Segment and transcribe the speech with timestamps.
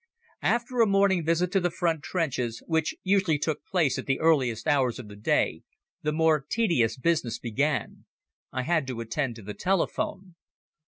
[0.41, 4.67] After a morning visit to the front trenches, which usually took place at the earliest
[4.67, 5.61] hours of the day,
[6.01, 8.05] the more tedious business began.
[8.51, 10.33] I had to attend to the telephone.